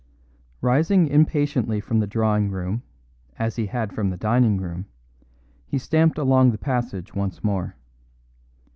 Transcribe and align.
Rising 0.61 1.05
impatiently 1.07 1.79
from 1.79 1.99
the 1.99 2.07
drawing 2.07 2.49
room, 2.49 2.81
as 3.37 3.55
he 3.57 3.67
had 3.67 3.93
from 3.93 4.09
the 4.09 4.17
dining 4.17 4.57
room, 4.57 4.87
he 5.67 5.77
stamped 5.77 6.17
along 6.17 6.49
the 6.49 6.57
passage 6.57 7.13
once 7.13 7.43
more. 7.43 7.75